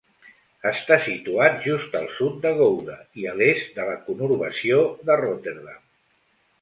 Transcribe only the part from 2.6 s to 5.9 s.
Gouda i a l'est de la conurbació de Rotterdam.